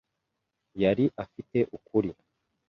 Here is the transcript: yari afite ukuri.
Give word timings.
yari 0.81 1.05
afite 1.23 1.57
ukuri. 1.77 2.09